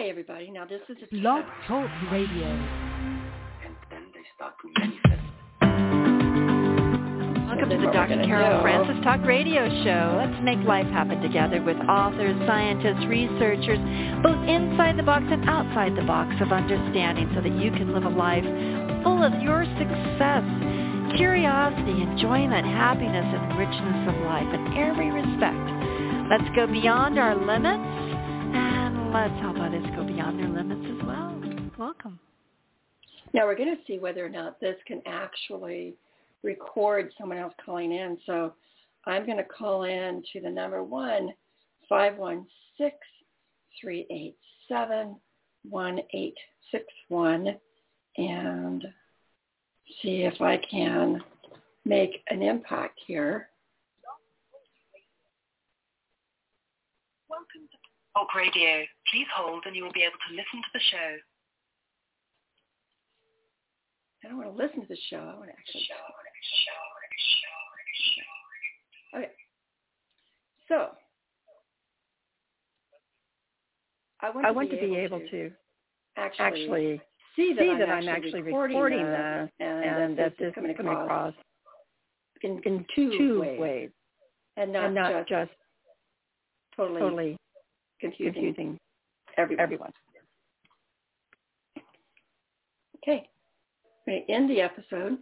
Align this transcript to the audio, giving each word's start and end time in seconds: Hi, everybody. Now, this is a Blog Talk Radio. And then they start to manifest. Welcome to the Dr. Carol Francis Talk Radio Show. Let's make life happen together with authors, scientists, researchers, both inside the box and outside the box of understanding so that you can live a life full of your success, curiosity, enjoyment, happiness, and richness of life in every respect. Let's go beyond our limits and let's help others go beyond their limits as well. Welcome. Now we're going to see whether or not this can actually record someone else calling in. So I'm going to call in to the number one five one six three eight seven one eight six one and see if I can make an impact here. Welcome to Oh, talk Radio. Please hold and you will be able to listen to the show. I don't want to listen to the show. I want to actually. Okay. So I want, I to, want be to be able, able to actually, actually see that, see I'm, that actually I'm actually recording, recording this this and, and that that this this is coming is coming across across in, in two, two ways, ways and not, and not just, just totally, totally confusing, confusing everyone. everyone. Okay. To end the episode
Hi, 0.00 0.08
everybody. 0.08 0.50
Now, 0.50 0.64
this 0.64 0.80
is 0.88 0.96
a 1.04 1.20
Blog 1.20 1.44
Talk 1.68 1.90
Radio. 2.10 2.48
And 2.48 3.76
then 3.90 4.08
they 4.16 4.24
start 4.32 4.54
to 4.64 4.68
manifest. 4.80 5.20
Welcome 7.44 7.68
to 7.68 7.76
the 7.76 7.92
Dr. 7.92 8.24
Carol 8.24 8.62
Francis 8.62 8.96
Talk 9.04 9.20
Radio 9.26 9.68
Show. 9.84 10.24
Let's 10.24 10.40
make 10.40 10.56
life 10.66 10.86
happen 10.86 11.20
together 11.20 11.60
with 11.60 11.76
authors, 11.84 12.32
scientists, 12.48 13.04
researchers, 13.12 13.76
both 14.24 14.40
inside 14.48 14.96
the 14.96 15.04
box 15.04 15.28
and 15.28 15.46
outside 15.46 15.92
the 15.92 16.08
box 16.08 16.32
of 16.40 16.48
understanding 16.50 17.28
so 17.36 17.42
that 17.44 17.52
you 17.60 17.70
can 17.70 17.92
live 17.92 18.08
a 18.08 18.08
life 18.08 18.48
full 19.04 19.20
of 19.20 19.36
your 19.44 19.68
success, 19.76 20.48
curiosity, 21.12 22.00
enjoyment, 22.00 22.64
happiness, 22.64 23.28
and 23.36 23.52
richness 23.52 24.00
of 24.08 24.16
life 24.24 24.48
in 24.48 24.64
every 24.80 25.12
respect. 25.12 25.60
Let's 26.32 26.48
go 26.56 26.64
beyond 26.66 27.18
our 27.18 27.34
limits 27.34 27.82
and 27.82 27.89
let's 29.12 29.34
help 29.40 29.56
others 29.58 29.84
go 29.96 30.04
beyond 30.04 30.38
their 30.38 30.48
limits 30.48 30.86
as 30.86 31.06
well. 31.06 31.42
Welcome. 31.76 32.20
Now 33.34 33.44
we're 33.46 33.56
going 33.56 33.74
to 33.74 33.82
see 33.84 33.98
whether 33.98 34.24
or 34.24 34.28
not 34.28 34.60
this 34.60 34.76
can 34.86 35.02
actually 35.04 35.94
record 36.44 37.12
someone 37.18 37.38
else 37.38 37.54
calling 37.64 37.92
in. 37.92 38.18
So 38.24 38.54
I'm 39.06 39.26
going 39.26 39.38
to 39.38 39.44
call 39.44 39.82
in 39.82 40.22
to 40.32 40.40
the 40.40 40.50
number 40.50 40.84
one 40.84 41.30
five 41.88 42.16
one 42.18 42.46
six 42.78 42.96
three 43.80 44.06
eight 44.10 44.36
seven 44.68 45.16
one 45.68 45.98
eight 46.14 46.36
six 46.70 46.84
one 47.08 47.56
and 48.16 48.84
see 50.02 50.22
if 50.22 50.40
I 50.40 50.56
can 50.70 51.20
make 51.84 52.22
an 52.28 52.42
impact 52.42 53.00
here. 53.08 53.48
Welcome 57.28 57.68
to 57.72 57.78
Oh, 58.16 58.26
talk 58.26 58.34
Radio. 58.34 58.84
Please 59.12 59.26
hold 59.34 59.64
and 59.66 59.76
you 59.76 59.84
will 59.84 59.92
be 59.92 60.02
able 60.02 60.18
to 60.28 60.34
listen 60.34 60.60
to 60.62 60.72
the 60.74 60.80
show. 60.90 61.16
I 64.24 64.28
don't 64.28 64.36
want 64.36 64.50
to 64.50 64.62
listen 64.62 64.80
to 64.82 64.88
the 64.88 64.98
show. 65.08 65.18
I 65.18 65.36
want 65.38 65.50
to 65.50 65.56
actually. 65.56 65.88
Okay. 69.16 69.30
So 70.68 70.90
I 74.20 74.30
want, 74.30 74.46
I 74.46 74.50
to, 74.50 74.54
want 74.54 74.70
be 74.70 74.76
to 74.76 74.82
be 74.82 74.96
able, 74.96 75.16
able 75.18 75.28
to 75.30 75.50
actually, 76.16 76.44
actually 76.44 77.00
see 77.34 77.54
that, 77.54 77.62
see 77.62 77.70
I'm, 77.70 77.78
that 77.78 77.88
actually 77.88 78.08
I'm 78.10 78.16
actually 78.16 78.42
recording, 78.42 78.76
recording 78.76 79.04
this 79.04 79.50
this 79.50 79.50
and, 79.60 79.84
and 79.84 80.18
that 80.18 80.22
that 80.22 80.38
this 80.38 80.38
this 80.38 80.48
is 80.48 80.54
coming 80.54 80.70
is 80.72 80.76
coming 80.76 80.92
across 80.92 81.34
across 81.34 81.34
in, 82.42 82.60
in 82.64 82.86
two, 82.94 83.18
two 83.18 83.40
ways, 83.40 83.60
ways 83.60 83.90
and 84.56 84.72
not, 84.72 84.86
and 84.86 84.94
not 84.94 85.26
just, 85.26 85.28
just 85.28 85.50
totally, 86.76 87.00
totally 87.00 87.36
confusing, 88.00 88.32
confusing 88.34 88.78
everyone. 89.36 89.62
everyone. 89.62 89.92
Okay. 92.96 93.28
To 94.08 94.32
end 94.32 94.50
the 94.50 94.60
episode 94.60 95.18